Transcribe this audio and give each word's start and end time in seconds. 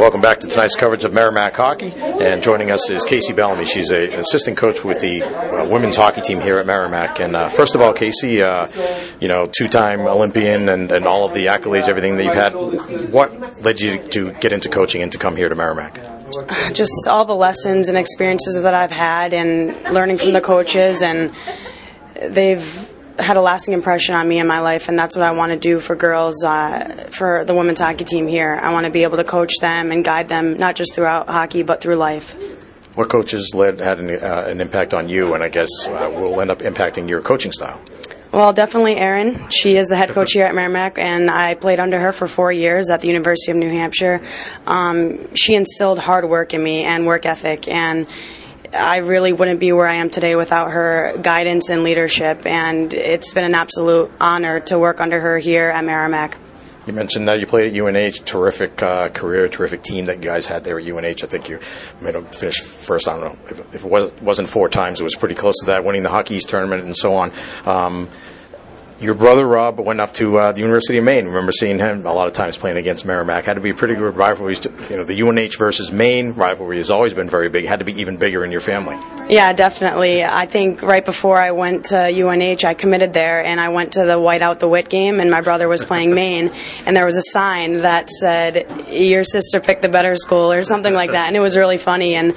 Welcome 0.00 0.22
back 0.22 0.40
to 0.40 0.46
tonight's 0.46 0.76
coverage 0.76 1.04
of 1.04 1.12
Merrimack 1.12 1.54
Hockey. 1.54 1.92
And 1.94 2.42
joining 2.42 2.70
us 2.70 2.88
is 2.90 3.04
Kacey 3.04 3.36
Bellamy. 3.36 3.66
She's 3.66 3.90
a, 3.90 4.10
an 4.10 4.18
assistant 4.18 4.56
coach 4.56 4.82
with 4.82 4.98
the 5.02 5.22
uh, 5.22 5.68
women's 5.68 5.96
hockey 5.96 6.22
team 6.22 6.40
here 6.40 6.56
at 6.56 6.64
Merrimack. 6.64 7.20
And 7.20 7.36
uh, 7.36 7.50
first 7.50 7.74
of 7.74 7.82
all, 7.82 7.92
Kacey, 7.92 8.40
uh, 8.40 8.66
you 9.20 9.28
know, 9.28 9.46
two-time 9.46 10.00
Olympian 10.00 10.70
and, 10.70 10.90
and 10.90 11.04
all 11.04 11.26
of 11.26 11.34
the 11.34 11.46
accolades, 11.46 11.86
everything 11.86 12.16
that 12.16 12.24
you've 12.24 12.32
had. 12.32 12.54
What 13.12 13.62
led 13.62 13.78
you 13.78 14.02
to 14.02 14.32
get 14.32 14.52
into 14.52 14.70
coaching 14.70 15.02
and 15.02 15.12
to 15.12 15.18
come 15.18 15.36
here 15.36 15.50
to 15.50 15.54
Merrimack? 15.54 15.96
Just 16.72 17.06
all 17.06 17.26
the 17.26 17.34
lessons 17.34 17.90
and 17.90 17.98
experiences 17.98 18.58
that 18.62 18.72
I've 18.72 18.90
had, 18.90 19.34
and 19.34 19.76
learning 19.92 20.16
from 20.16 20.32
the 20.32 20.40
coaches, 20.40 21.02
and 21.02 21.30
they've 22.22 22.90
had 23.20 23.36
a 23.36 23.40
lasting 23.40 23.74
impression 23.74 24.14
on 24.14 24.28
me 24.28 24.38
in 24.38 24.46
my 24.46 24.60
life, 24.60 24.88
and 24.88 24.98
that's 24.98 25.16
what 25.16 25.24
I 25.24 25.32
want 25.32 25.52
to 25.52 25.58
do 25.58 25.80
for 25.80 25.94
girls, 25.94 26.42
uh, 26.42 27.08
for 27.10 27.44
the 27.44 27.54
women's 27.54 27.80
hockey 27.80 28.04
team 28.04 28.26
here. 28.26 28.58
I 28.60 28.72
want 28.72 28.86
to 28.86 28.92
be 28.92 29.02
able 29.02 29.18
to 29.18 29.24
coach 29.24 29.52
them 29.60 29.92
and 29.92 30.04
guide 30.04 30.28
them, 30.28 30.56
not 30.56 30.76
just 30.76 30.94
throughout 30.94 31.28
hockey, 31.28 31.62
but 31.62 31.80
through 31.80 31.96
life. 31.96 32.34
What 32.94 33.08
coaches 33.08 33.52
led 33.54 33.78
had 33.78 34.00
an, 34.00 34.10
uh, 34.10 34.46
an 34.48 34.60
impact 34.60 34.94
on 34.94 35.08
you, 35.08 35.34
and 35.34 35.42
I 35.42 35.48
guess 35.48 35.68
uh, 35.86 36.10
will 36.12 36.40
end 36.40 36.50
up 36.50 36.58
impacting 36.58 37.08
your 37.08 37.20
coaching 37.20 37.52
style? 37.52 37.80
Well, 38.32 38.52
definitely 38.52 38.96
Erin. 38.96 39.50
She 39.50 39.76
is 39.76 39.88
the 39.88 39.96
head 39.96 40.10
coach 40.10 40.32
here 40.32 40.44
at 40.44 40.54
Merrimack, 40.54 40.98
and 40.98 41.28
I 41.28 41.54
played 41.54 41.80
under 41.80 41.98
her 41.98 42.12
for 42.12 42.28
four 42.28 42.52
years 42.52 42.88
at 42.88 43.00
the 43.00 43.08
University 43.08 43.50
of 43.50 43.56
New 43.56 43.70
Hampshire. 43.70 44.20
Um, 44.66 45.34
she 45.34 45.56
instilled 45.56 45.98
hard 45.98 46.24
work 46.28 46.54
in 46.54 46.62
me 46.62 46.84
and 46.84 47.06
work 47.06 47.26
ethic, 47.26 47.66
and 47.66 48.06
I 48.72 48.98
really 48.98 49.32
wouldn't 49.32 49.60
be 49.60 49.72
where 49.72 49.86
I 49.86 49.94
am 49.94 50.10
today 50.10 50.36
without 50.36 50.70
her 50.70 51.16
guidance 51.20 51.70
and 51.70 51.82
leadership. 51.82 52.46
And 52.46 52.92
it's 52.92 53.34
been 53.34 53.44
an 53.44 53.54
absolute 53.54 54.10
honor 54.20 54.60
to 54.60 54.78
work 54.78 55.00
under 55.00 55.20
her 55.20 55.38
here 55.38 55.68
at 55.68 55.84
Merrimack. 55.84 56.36
You 56.86 56.94
mentioned 56.94 57.28
that 57.28 57.40
you 57.40 57.46
played 57.46 57.66
at 57.66 57.78
UNH, 57.78 58.24
terrific 58.24 58.82
uh, 58.82 59.10
career, 59.10 59.48
terrific 59.48 59.82
team 59.82 60.06
that 60.06 60.16
you 60.16 60.22
guys 60.22 60.46
had 60.46 60.64
there 60.64 60.78
at 60.78 60.86
UNH. 60.86 61.04
I 61.04 61.26
think 61.26 61.48
you 61.48 61.60
made 62.00 62.14
them 62.14 62.24
finish 62.24 62.58
first. 62.60 63.06
I 63.06 63.20
don't 63.20 63.34
know 63.34 63.38
if, 63.50 63.74
if 63.74 63.84
it 63.84 63.90
was, 63.90 64.12
wasn't 64.20 64.48
four 64.48 64.68
times, 64.68 65.00
it 65.00 65.04
was 65.04 65.14
pretty 65.14 65.34
close 65.34 65.54
to 65.60 65.66
that, 65.66 65.84
winning 65.84 66.02
the 66.02 66.08
Hockey 66.08 66.36
East 66.36 66.48
tournament 66.48 66.84
and 66.84 66.96
so 66.96 67.14
on. 67.14 67.32
Um, 67.66 68.08
your 69.00 69.14
brother 69.14 69.46
Rob 69.46 69.78
went 69.80 70.00
up 70.00 70.12
to 70.14 70.36
uh, 70.36 70.52
the 70.52 70.60
University 70.60 70.98
of 70.98 71.04
Maine. 71.04 71.26
Remember 71.26 71.52
seeing 71.52 71.78
him 71.78 72.04
a 72.04 72.12
lot 72.12 72.26
of 72.26 72.34
times 72.34 72.56
playing 72.56 72.76
against 72.76 73.06
Merrimack. 73.06 73.44
Had 73.44 73.54
to 73.54 73.60
be 73.60 73.70
a 73.70 73.74
pretty 73.74 73.94
good 73.94 74.16
rivalry. 74.16 74.56
You 74.90 74.96
know, 74.96 75.04
the 75.04 75.22
UNH 75.22 75.56
versus 75.56 75.90
Maine 75.90 76.32
rivalry 76.32 76.76
has 76.76 76.90
always 76.90 77.14
been 77.14 77.28
very 77.28 77.48
big. 77.48 77.64
Had 77.64 77.78
to 77.78 77.84
be 77.84 77.98
even 78.00 78.18
bigger 78.18 78.44
in 78.44 78.52
your 78.52 78.60
family. 78.60 78.98
Yeah, 79.28 79.52
definitely. 79.52 80.22
I 80.24 80.46
think 80.46 80.82
right 80.82 81.04
before 81.04 81.38
I 81.38 81.52
went 81.52 81.86
to 81.86 81.96
UNH, 81.96 82.64
I 82.64 82.74
committed 82.74 83.12
there, 83.12 83.42
and 83.44 83.60
I 83.60 83.70
went 83.70 83.92
to 83.92 84.04
the 84.04 84.18
White 84.18 84.42
Out 84.42 84.60
the 84.60 84.68
Whit 84.68 84.88
game, 84.88 85.20
and 85.20 85.30
my 85.30 85.40
brother 85.40 85.68
was 85.68 85.82
playing 85.84 86.14
Maine, 86.14 86.50
and 86.84 86.96
there 86.96 87.06
was 87.06 87.16
a 87.16 87.22
sign 87.22 87.78
that 87.78 88.10
said, 88.10 88.66
"Your 88.88 89.24
sister 89.24 89.60
picked 89.60 89.82
the 89.82 89.88
better 89.88 90.16
school" 90.16 90.52
or 90.52 90.62
something 90.62 90.92
like 90.92 91.12
that, 91.12 91.28
and 91.28 91.36
it 91.36 91.40
was 91.40 91.56
really 91.56 91.78
funny. 91.78 92.16
And 92.16 92.34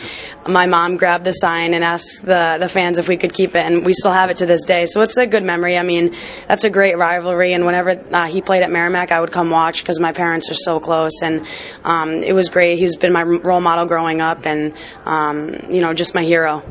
my 0.48 0.66
mom 0.66 0.98
grabbed 0.98 1.26
the 1.26 1.32
sign 1.32 1.74
and 1.74 1.84
asked 1.84 2.26
the 2.26 2.58
the 2.60 2.70
fans 2.70 3.00
if 3.00 3.08
we 3.08 3.18
could 3.18 3.34
keep 3.34 3.52
it, 3.52 3.66
and 3.66 3.86
we 3.86 3.94
still 3.94 4.12
have 4.12 4.30
it 4.30 4.38
to 4.38 4.46
this 4.46 4.64
day. 4.66 4.86
So 4.86 5.02
it's 5.02 5.18
a 5.18 5.28
good 5.28 5.44
memory. 5.44 5.78
I 5.78 5.84
mean 5.84 6.16
that's 6.48 6.64
a 6.64 6.70
great 6.70 6.98
rivalry. 6.98 7.54
And 7.54 7.66
whenever 7.66 7.92
uh, 8.12 8.28
he 8.28 8.42
played 8.42 8.64
at 8.64 8.72
Merrimack, 8.72 9.12
I 9.12 9.22
would 9.22 9.32
come 9.32 9.50
watch 9.50 9.84
because 9.84 10.00
my 10.00 10.12
parents 10.12 10.50
are 10.52 10.56
so 10.56 10.80
close. 10.80 11.22
And 11.22 11.46
um, 11.84 12.10
it 12.12 12.34
was 12.34 12.50
great. 12.50 12.78
He's 12.78 12.96
been 12.96 13.14
my 13.14 13.24
role 13.24 13.62
model 13.62 13.86
growing 13.86 14.22
up, 14.22 14.46
and 14.46 14.74
um, 15.06 15.56
you 15.70 15.82
know, 15.82 15.94
just 15.94 16.16
my 16.16 16.24
hero. 16.24 16.64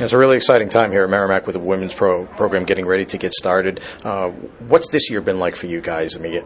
It's 0.00 0.14
a 0.14 0.18
really 0.18 0.38
exciting 0.38 0.70
time 0.70 0.92
here 0.92 1.04
at 1.04 1.10
Merrimack 1.10 1.46
with 1.46 1.52
the 1.52 1.60
women's 1.60 1.94
pro 1.94 2.24
program 2.24 2.64
getting 2.64 2.86
ready 2.86 3.04
to 3.04 3.18
get 3.18 3.34
started. 3.34 3.80
Uh, 4.02 4.30
what's 4.30 4.88
this 4.88 5.10
year 5.10 5.20
been 5.20 5.38
like 5.38 5.54
for 5.54 5.66
you 5.66 5.82
guys? 5.82 6.16
I 6.16 6.20
mean, 6.20 6.42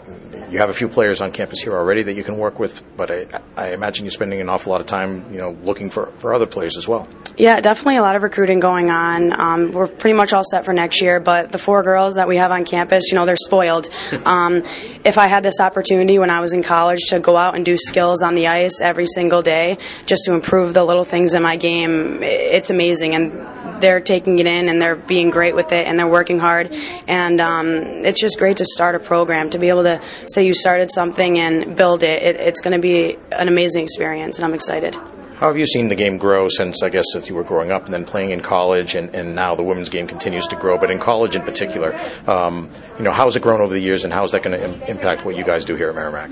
you 0.50 0.58
have 0.58 0.70
a 0.70 0.74
few 0.74 0.88
players 0.88 1.20
on 1.20 1.30
campus 1.30 1.60
here 1.62 1.72
already 1.72 2.02
that 2.02 2.14
you 2.14 2.24
can 2.24 2.36
work 2.36 2.58
with, 2.58 2.82
but 2.96 3.12
I, 3.12 3.26
I 3.56 3.72
imagine 3.72 4.04
you're 4.04 4.10
spending 4.10 4.40
an 4.40 4.48
awful 4.48 4.72
lot 4.72 4.80
of 4.80 4.88
time, 4.88 5.32
you 5.32 5.38
know, 5.38 5.52
looking 5.62 5.88
for, 5.88 6.06
for 6.16 6.34
other 6.34 6.46
players 6.46 6.76
as 6.76 6.88
well. 6.88 7.08
Yeah, 7.36 7.60
definitely 7.60 7.96
a 7.96 8.02
lot 8.02 8.14
of 8.14 8.22
recruiting 8.22 8.60
going 8.60 8.90
on. 8.90 9.38
Um, 9.38 9.72
we're 9.72 9.88
pretty 9.88 10.16
much 10.16 10.32
all 10.32 10.44
set 10.44 10.64
for 10.64 10.72
next 10.72 11.00
year, 11.00 11.18
but 11.18 11.50
the 11.50 11.58
four 11.58 11.82
girls 11.82 12.14
that 12.14 12.28
we 12.28 12.36
have 12.36 12.52
on 12.52 12.64
campus, 12.64 13.04
you 13.10 13.16
know, 13.16 13.26
they're 13.26 13.36
spoiled. 13.36 13.88
Um, 14.24 14.62
if 15.04 15.18
I 15.18 15.26
had 15.26 15.42
this 15.42 15.60
opportunity 15.60 16.18
when 16.18 16.30
I 16.30 16.40
was 16.40 16.54
in 16.54 16.62
college 16.62 17.00
to 17.08 17.20
go 17.20 17.36
out 17.36 17.54
and 17.54 17.64
do 17.64 17.76
skills 17.76 18.22
on 18.22 18.34
the 18.34 18.46
ice 18.46 18.80
every 18.80 19.04
single 19.06 19.42
day 19.42 19.76
just 20.06 20.24
to 20.24 20.32
improve 20.32 20.72
the 20.72 20.82
little 20.82 21.04
things 21.04 21.34
in 21.34 21.42
my 21.42 21.56
game, 21.56 22.22
it's 22.22 22.70
amazing. 22.70 23.14
And 23.14 23.43
they're 23.80 24.00
taking 24.00 24.38
it 24.38 24.46
in 24.46 24.68
and 24.68 24.80
they're 24.80 24.96
being 24.96 25.30
great 25.30 25.54
with 25.54 25.72
it 25.72 25.86
and 25.86 25.98
they're 25.98 26.08
working 26.08 26.38
hard. 26.38 26.72
And 27.08 27.40
um, 27.40 27.68
it's 27.68 28.20
just 28.20 28.38
great 28.38 28.58
to 28.58 28.64
start 28.64 28.94
a 28.94 28.98
program, 28.98 29.50
to 29.50 29.58
be 29.58 29.68
able 29.68 29.84
to 29.84 30.00
say 30.26 30.46
you 30.46 30.54
started 30.54 30.90
something 30.92 31.38
and 31.38 31.76
build 31.76 32.02
it. 32.02 32.22
it 32.22 32.36
it's 32.40 32.60
going 32.60 32.74
to 32.74 32.80
be 32.80 33.16
an 33.32 33.48
amazing 33.48 33.82
experience, 33.82 34.38
and 34.38 34.44
I'm 34.44 34.54
excited. 34.54 34.96
How 35.36 35.48
have 35.48 35.58
you 35.58 35.66
seen 35.66 35.88
the 35.88 35.96
game 35.96 36.16
grow 36.16 36.48
since, 36.48 36.82
I 36.82 36.88
guess, 36.90 37.04
since 37.12 37.28
you 37.28 37.34
were 37.34 37.42
growing 37.42 37.72
up 37.72 37.86
and 37.86 37.92
then 37.92 38.04
playing 38.04 38.30
in 38.30 38.40
college, 38.40 38.94
and, 38.94 39.14
and 39.14 39.34
now 39.34 39.56
the 39.56 39.64
women's 39.64 39.88
game 39.88 40.06
continues 40.06 40.46
to 40.48 40.56
grow, 40.56 40.78
but 40.78 40.90
in 40.90 41.00
college 41.00 41.34
in 41.34 41.42
particular? 41.42 41.98
Um, 42.26 42.70
you 42.98 43.04
know, 43.04 43.10
how 43.10 43.24
has 43.24 43.34
it 43.34 43.42
grown 43.42 43.60
over 43.60 43.74
the 43.74 43.80
years, 43.80 44.04
and 44.04 44.12
how 44.12 44.22
is 44.22 44.30
that 44.30 44.42
going 44.42 44.58
to 44.58 44.64
Im- 44.64 44.82
impact 44.82 45.24
what 45.24 45.36
you 45.36 45.44
guys 45.44 45.64
do 45.64 45.74
here 45.74 45.88
at 45.88 45.94
Merrimack? 45.96 46.30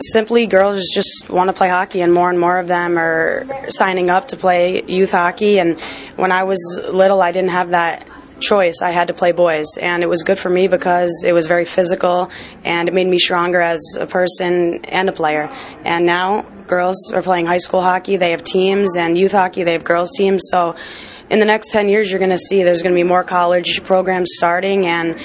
Simply, 0.00 0.46
girls 0.46 0.84
just 0.94 1.28
want 1.28 1.48
to 1.48 1.52
play 1.52 1.68
hockey, 1.68 2.02
and 2.02 2.14
more 2.14 2.30
and 2.30 2.38
more 2.38 2.58
of 2.58 2.68
them 2.68 2.96
are 2.96 3.44
signing 3.68 4.10
up 4.10 4.28
to 4.28 4.36
play 4.36 4.82
youth 4.84 5.10
hockey. 5.10 5.58
And 5.58 5.80
when 6.16 6.30
I 6.30 6.44
was 6.44 6.80
little, 6.92 7.20
I 7.20 7.32
didn't 7.32 7.50
have 7.50 7.70
that 7.70 8.08
choice. 8.40 8.80
I 8.82 8.90
had 8.90 9.08
to 9.08 9.14
play 9.14 9.32
boys, 9.32 9.66
and 9.80 10.02
it 10.02 10.06
was 10.06 10.22
good 10.22 10.38
for 10.38 10.48
me 10.48 10.68
because 10.68 11.24
it 11.26 11.32
was 11.32 11.46
very 11.46 11.64
physical 11.64 12.30
and 12.64 12.88
it 12.88 12.94
made 12.94 13.08
me 13.08 13.18
stronger 13.18 13.60
as 13.60 13.80
a 13.98 14.06
person 14.06 14.84
and 14.84 15.08
a 15.08 15.12
player. 15.12 15.50
And 15.84 16.06
now 16.06 16.42
girls 16.42 17.12
are 17.12 17.22
playing 17.22 17.46
high 17.46 17.58
school 17.58 17.80
hockey. 17.80 18.16
They 18.16 18.30
have 18.30 18.44
teams, 18.44 18.96
and 18.96 19.18
youth 19.18 19.32
hockey, 19.32 19.64
they 19.64 19.72
have 19.72 19.84
girls' 19.84 20.12
teams. 20.16 20.42
So 20.50 20.76
in 21.30 21.40
the 21.40 21.44
next 21.44 21.72
10 21.72 21.88
years, 21.88 22.10
you're 22.10 22.18
going 22.18 22.30
to 22.30 22.38
see 22.38 22.62
there's 22.62 22.82
going 22.82 22.94
to 22.94 22.98
be 22.98 23.06
more 23.06 23.24
college 23.24 23.82
programs 23.84 24.30
starting, 24.32 24.86
and 24.86 25.16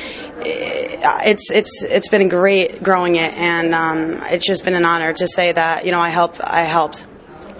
it's 0.45 1.49
it's 1.51 1.83
it's 1.83 2.09
been 2.09 2.29
great 2.29 2.83
growing 2.83 3.15
it, 3.15 3.33
and 3.33 3.73
um, 3.73 4.19
it's 4.31 4.45
just 4.45 4.65
been 4.65 4.75
an 4.75 4.85
honor 4.85 5.13
to 5.13 5.27
say 5.27 5.51
that 5.51 5.85
you 5.85 5.91
know 5.91 5.99
I 5.99 6.09
helped 6.09 6.41
I 6.41 6.61
helped. 6.61 7.01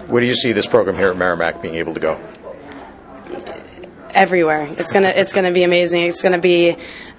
Where 0.08 0.20
do 0.20 0.26
you 0.26 0.34
see 0.34 0.52
this 0.52 0.66
program 0.66 0.96
here 0.96 1.10
at 1.10 1.16
Merrimack 1.16 1.62
being 1.62 1.76
able 1.76 1.94
to 1.94 2.00
go? 2.00 2.20
Everywhere. 4.10 4.68
It's 4.70 4.92
gonna 4.92 5.08
it's 5.08 5.32
gonna 5.32 5.52
be 5.52 5.62
amazing. 5.64 6.02
It's 6.02 6.22
gonna 6.22 6.38
be 6.38 6.76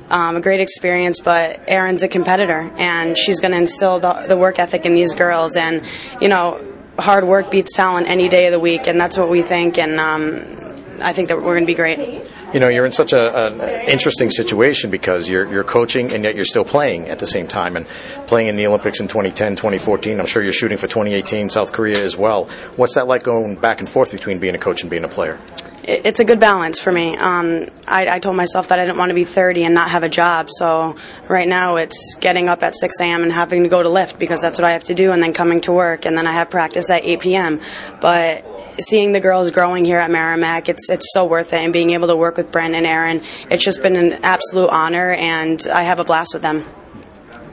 um, 0.09 0.35
a 0.35 0.41
great 0.41 0.59
experience, 0.59 1.19
but 1.19 1.61
Erin's 1.67 2.03
a 2.03 2.07
competitor, 2.07 2.71
and 2.77 3.17
she's 3.17 3.39
going 3.39 3.51
to 3.51 3.57
instill 3.57 3.99
the, 3.99 4.25
the, 4.27 4.37
work 4.37 4.59
ethic 4.59 4.85
in 4.85 4.93
these 4.93 5.15
girls. 5.15 5.55
And, 5.55 5.83
you 6.21 6.27
know, 6.27 6.63
hard 6.99 7.25
work 7.25 7.49
beats 7.49 7.73
talent 7.73 8.07
any 8.07 8.29
day 8.29 8.45
of 8.45 8.51
the 8.51 8.59
week, 8.59 8.87
and 8.87 9.01
that's 9.01 9.17
what 9.17 9.29
we 9.29 9.41
think. 9.41 9.77
And 9.79 9.99
um, 9.99 10.64
I 11.01 11.13
think 11.13 11.29
that 11.29 11.37
we're 11.37 11.55
going 11.55 11.61
to 11.61 11.67
be 11.67 11.75
great. 11.75 12.25
You 12.53 12.59
know, 12.59 12.67
you're 12.67 12.85
in 12.85 12.91
such 12.91 13.13
a, 13.13 13.47
an 13.47 13.87
interesting 13.87 14.29
situation 14.29 14.89
because 14.89 15.29
you're, 15.29 15.45
you're 15.51 15.63
coaching 15.63 16.13
and 16.13 16.23
yet 16.23 16.35
you're 16.35 16.45
still 16.45 16.65
playing 16.65 17.09
at 17.09 17.19
the 17.19 17.27
same 17.27 17.47
time 17.47 17.75
and 17.75 17.87
playing 18.27 18.47
in 18.47 18.55
the 18.55 18.67
Olympics 18.67 18.99
in 18.99 19.07
2010, 19.07 19.55
2014. 19.55 20.19
I'm 20.19 20.25
sure 20.25 20.41
you're 20.41 20.53
shooting 20.53 20.77
for 20.77 20.87
2018, 20.87 21.49
South 21.49 21.73
Korea 21.73 22.03
as 22.03 22.17
well. 22.17 22.45
What's 22.75 22.95
that 22.95 23.07
like 23.07 23.23
going 23.23 23.55
back 23.55 23.79
and 23.79 23.89
forth 23.89 24.11
between 24.11 24.39
being 24.39 24.55
a 24.55 24.59
coach 24.59 24.81
and 24.81 24.89
being 24.89 25.03
a 25.03 25.09
player? 25.09 25.39
It's 25.87 26.19
a 26.19 26.25
good 26.25 26.39
balance 26.39 26.79
for 26.79 26.91
me. 26.91 27.15
Um, 27.15 27.67
I, 27.87 28.15
I, 28.15 28.19
told 28.19 28.35
myself 28.35 28.69
that 28.69 28.79
I 28.79 28.85
didn't 28.85 28.97
want 28.97 29.11
to 29.11 29.13
be 29.13 29.23
30 29.23 29.65
and 29.65 29.75
not 29.75 29.91
have 29.91 30.01
a 30.01 30.09
job. 30.09 30.47
So 30.49 30.95
right 31.29 31.47
now 31.47 31.75
it's 31.75 32.15
getting 32.19 32.49
up 32.49 32.63
at 32.63 32.75
6 32.75 32.99
a.m. 33.01 33.21
and 33.21 33.31
having 33.31 33.63
to 33.63 33.69
go 33.69 33.83
to 33.83 33.89
lift 33.89 34.17
because 34.17 34.41
that's 34.41 34.57
what 34.57 34.65
I 34.65 34.71
have 34.71 34.85
to 34.85 34.95
do, 34.95 35.11
and 35.11 35.21
then 35.21 35.33
coming 35.33 35.61
to 35.61 35.71
work, 35.71 36.05
and 36.05 36.17
then 36.17 36.25
I 36.25 36.33
have 36.33 36.49
practice 36.49 36.89
at 36.89 37.05
8 37.05 37.19
p.m. 37.19 37.61
But 38.01 38.43
seeing 38.79 39.11
the 39.11 39.19
girls 39.19 39.51
growing 39.51 39.85
here 39.85 39.99
at 39.99 40.09
Merrimack, 40.09 40.69
it's 40.69 40.89
it's 40.89 41.13
so 41.13 41.25
worth 41.25 41.53
it, 41.53 41.57
and 41.57 41.71
being 41.71 41.91
able 41.91 42.07
to 42.07 42.15
work 42.15 42.37
with 42.37 42.51
Brent 42.51 42.73
and 42.73 42.85
Erin, 42.85 43.21
it's 43.51 43.63
just 43.63 43.83
been 43.83 43.95
an 43.95 44.13
absolute 44.23 44.69
honor, 44.69 45.11
and 45.11 45.65
I 45.71 45.83
have 45.83 45.99
a 45.99 46.03
blast 46.03 46.33
with 46.33 46.41
them 46.41 46.65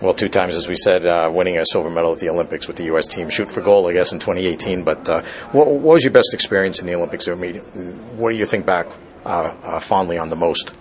well, 0.02 0.12
two 0.12 0.28
times, 0.28 0.56
as 0.56 0.68
we 0.68 0.74
said, 0.74 1.06
uh, 1.06 1.30
winning 1.32 1.58
a 1.58 1.64
silver 1.64 1.88
medal 1.88 2.12
at 2.12 2.18
the 2.18 2.28
Olympics 2.28 2.66
with 2.66 2.76
the 2.76 2.84
U.S. 2.84 3.06
team. 3.06 3.30
Shoot 3.30 3.48
for 3.48 3.60
gold, 3.60 3.88
I 3.88 3.92
guess, 3.92 4.12
in 4.12 4.18
2018. 4.18 4.82
But 4.82 5.08
uh, 5.08 5.22
what, 5.52 5.69
what, 5.69 5.81
was 5.81 6.04
your 6.04 6.12
best 6.12 6.34
experience 6.34 6.81
in 6.81 6.87
the 6.87 6.94
Olympics? 6.96 7.26
What 7.26 8.31
do 8.31 8.37
you 8.37 8.46
think 8.46 8.66
back 8.66 8.88
uh, 9.25 9.54
uh, 9.62 9.81
fondly 9.81 10.19
on 10.19 10.28
the 10.28 10.37
most? 10.37 10.75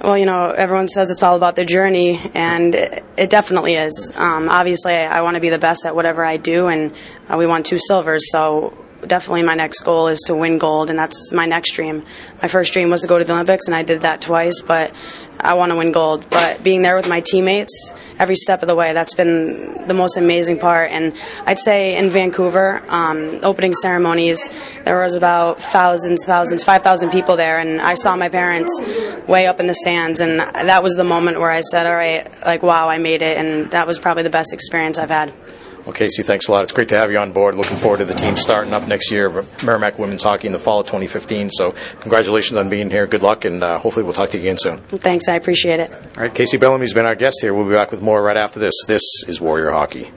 Well, 0.00 0.16
you 0.16 0.26
know, 0.26 0.50
everyone 0.50 0.88
says 0.88 1.10
it's 1.10 1.22
all 1.22 1.36
about 1.36 1.56
the 1.56 1.64
journey, 1.64 2.20
and 2.32 2.74
it, 2.74 3.04
it 3.18 3.30
definitely 3.30 3.74
is. 3.74 4.12
Um, 4.14 4.48
obviously, 4.48 4.94
I, 4.94 5.18
I 5.18 5.22
want 5.22 5.34
to 5.34 5.40
be 5.40 5.50
the 5.50 5.58
best 5.58 5.84
at 5.84 5.94
whatever 5.94 6.24
I 6.24 6.36
do, 6.36 6.68
and 6.68 6.94
uh, 7.28 7.36
we 7.36 7.46
won 7.46 7.64
two 7.64 7.78
silvers, 7.78 8.30
so 8.30 8.78
definitely 9.06 9.42
my 9.42 9.54
next 9.54 9.80
goal 9.80 10.08
is 10.08 10.20
to 10.26 10.34
win 10.34 10.58
gold, 10.58 10.88
and 10.88 10.98
that's 10.98 11.32
my 11.32 11.46
next 11.46 11.72
dream. 11.72 12.04
My 12.40 12.48
first 12.48 12.72
dream 12.72 12.90
was 12.90 13.02
to 13.02 13.08
go 13.08 13.18
to 13.18 13.24
the 13.24 13.32
Olympics, 13.32 13.66
and 13.66 13.74
I 13.74 13.82
did 13.82 14.02
that 14.02 14.22
twice, 14.22 14.62
but 14.62 14.94
I 15.38 15.54
want 15.54 15.72
to 15.72 15.76
win 15.76 15.92
gold. 15.92 16.26
But 16.30 16.62
being 16.62 16.82
there 16.82 16.96
with 16.96 17.08
my 17.08 17.20
teammates 17.20 17.92
every 18.20 18.36
step 18.36 18.62
of 18.62 18.68
the 18.68 18.74
way, 18.76 18.92
that's 18.92 19.14
been 19.14 19.88
the 19.88 19.94
most 19.94 20.16
amazing 20.16 20.58
part. 20.58 20.90
And 20.90 21.14
I'd 21.46 21.58
say 21.58 21.96
in 21.96 22.10
Vancouver, 22.10 22.84
um, 22.88 23.40
opening 23.42 23.74
ceremonies, 23.74 24.48
there 24.84 25.02
was 25.02 25.14
about 25.14 25.60
thousands, 25.60 26.24
thousands, 26.26 26.62
5,000 26.62 27.10
people 27.10 27.36
there, 27.36 27.58
and 27.58 27.80
I 27.80 27.94
saw 27.94 28.14
my 28.16 28.28
parents 28.28 28.78
way 29.26 29.46
up 29.46 29.58
in 29.58 29.66
the 29.66 29.74
stands, 29.74 30.20
and 30.20 30.38
that 30.38 30.82
was 30.82 30.94
the 30.94 31.04
moment 31.04 31.40
where 31.40 31.50
I 31.50 31.62
said, 31.62 31.86
all 31.86 31.94
right, 31.94 32.28
like, 32.44 32.62
wow, 32.62 32.88
I 32.88 32.98
made 32.98 33.22
it, 33.22 33.38
and 33.38 33.70
that 33.70 33.86
was 33.86 33.98
probably 33.98 34.22
the 34.22 34.30
best 34.30 34.52
experience 34.52 34.98
I've 34.98 35.10
had. 35.10 35.32
Well, 35.84 35.94
Kacey, 35.94 36.24
thanks 36.24 36.48
a 36.48 36.52
lot. 36.52 36.62
It's 36.62 36.72
great 36.72 36.90
to 36.90 36.96
have 36.96 37.10
you 37.10 37.18
on 37.18 37.32
board. 37.32 37.54
Looking 37.54 37.76
forward 37.76 37.98
to 37.98 38.04
the 38.04 38.14
team 38.14 38.36
starting 38.36 38.72
up 38.74 38.86
next 38.86 39.10
year, 39.10 39.30
Merrimack 39.62 39.98
Women's 39.98 40.22
Hockey 40.22 40.46
in 40.46 40.52
the 40.52 40.58
fall 40.58 40.80
of 40.80 40.86
2015. 40.86 41.50
So, 41.50 41.74
congratulations 42.00 42.58
on 42.58 42.68
being 42.68 42.90
here. 42.90 43.06
Good 43.06 43.22
luck, 43.22 43.44
and 43.44 43.62
uh, 43.62 43.78
hopefully 43.78 44.04
we'll 44.04 44.12
talk 44.12 44.30
to 44.30 44.38
you 44.38 44.44
again 44.44 44.58
soon. 44.58 44.78
Thanks, 44.78 45.28
I 45.28 45.34
appreciate 45.36 45.80
it. 45.80 45.90
All 45.92 46.22
right, 46.22 46.34
Kacey 46.34 46.58
Bellamy's 46.58 46.92
been 46.92 47.06
our 47.06 47.14
guest 47.14 47.38
here. 47.40 47.54
We'll 47.54 47.66
be 47.66 47.72
back 47.72 47.90
with 47.90 48.02
more 48.02 48.22
right 48.22 48.36
after 48.36 48.60
this. 48.60 48.74
This 48.86 49.02
is 49.26 49.40
Warrior 49.40 49.70
Hockey. 49.70 50.10